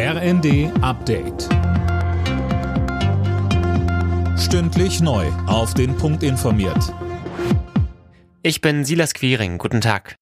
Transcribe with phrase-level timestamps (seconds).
[0.00, 1.48] RND Update.
[4.38, 5.26] Stündlich neu.
[5.48, 6.94] Auf den Punkt informiert.
[8.44, 9.58] Ich bin Silas Quiring.
[9.58, 10.14] Guten Tag.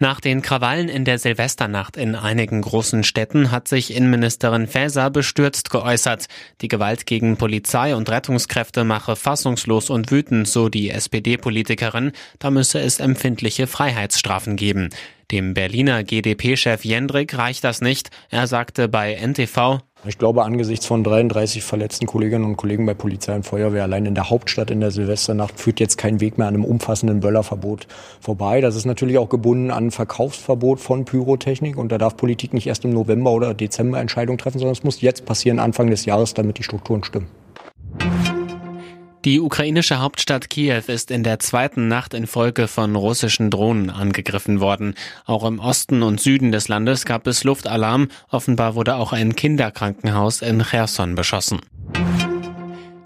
[0.00, 5.70] Nach den Krawallen in der Silvesternacht in einigen großen Städten hat sich Innenministerin Faeser bestürzt
[5.70, 6.26] geäußert.
[6.60, 12.10] Die Gewalt gegen Polizei und Rettungskräfte mache fassungslos und wütend, so die SPD-Politikerin.
[12.40, 14.88] Da müsse es empfindliche Freiheitsstrafen geben.
[15.30, 18.10] Dem Berliner GdP-Chef Jendrik reicht das nicht.
[18.30, 23.36] Er sagte bei NTV, ich glaube, angesichts von 33 verletzten Kolleginnen und Kollegen bei Polizei
[23.36, 26.54] und Feuerwehr allein in der Hauptstadt in der Silvesternacht führt jetzt kein Weg mehr an
[26.54, 27.86] einem umfassenden Böllerverbot
[28.18, 28.62] vorbei.
[28.62, 32.84] Das ist natürlich auch gebunden an Verkaufsverbot von Pyrotechnik und da darf Politik nicht erst
[32.84, 36.58] im November oder Dezember Entscheidungen treffen, sondern es muss jetzt passieren, Anfang des Jahres, damit
[36.58, 37.28] die Strukturen stimmen.
[39.26, 44.60] Die ukrainische Hauptstadt Kiew ist in der zweiten Nacht in Folge von russischen Drohnen angegriffen
[44.60, 44.94] worden.
[45.26, 48.08] Auch im Osten und Süden des Landes gab es Luftalarm.
[48.30, 51.60] Offenbar wurde auch ein Kinderkrankenhaus in Cherson beschossen.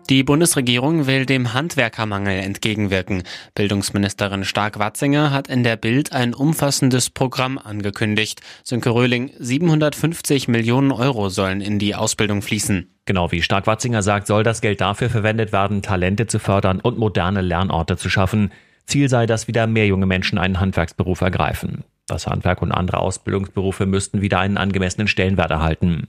[0.08, 3.24] Die Bundesregierung will dem Handwerkermangel entgegenwirken.
[3.56, 8.40] Bildungsministerin Stark-Watzinger hat in der Bild ein umfassendes Programm angekündigt.
[8.62, 12.93] Sönke Röhling, 750 Millionen Euro sollen in die Ausbildung fließen.
[13.06, 17.42] Genau wie Stark-Watzinger sagt, soll das Geld dafür verwendet werden, Talente zu fördern und moderne
[17.42, 18.50] Lernorte zu schaffen.
[18.86, 21.84] Ziel sei, dass wieder mehr junge Menschen einen Handwerksberuf ergreifen.
[22.06, 26.08] Das Handwerk und andere Ausbildungsberufe müssten wieder einen angemessenen Stellenwert erhalten.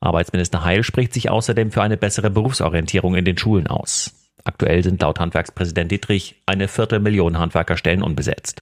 [0.00, 4.12] Arbeitsminister Heil spricht sich außerdem für eine bessere Berufsorientierung in den Schulen aus.
[4.44, 8.60] Aktuell sind laut Handwerkspräsident Dietrich eine Viertelmillion Handwerkerstellen unbesetzt.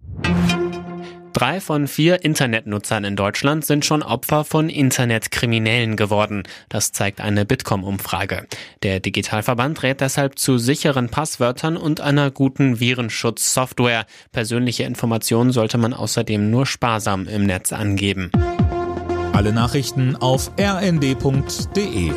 [1.32, 6.42] Drei von vier Internetnutzern in Deutschland sind schon Opfer von Internetkriminellen geworden.
[6.68, 8.46] Das zeigt eine Bitkom-Umfrage.
[8.82, 14.06] Der Digitalverband rät deshalb zu sicheren Passwörtern und einer guten Virenschutzsoftware.
[14.32, 18.30] Persönliche Informationen sollte man außerdem nur sparsam im Netz angeben.
[19.32, 22.12] Alle Nachrichten auf rnd.de